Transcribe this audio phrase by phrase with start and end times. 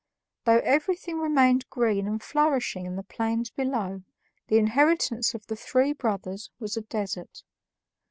[0.45, 4.01] Though everything remained green and flourishing in the plains below,
[4.47, 7.43] the inheritance of the three brothers was a desert.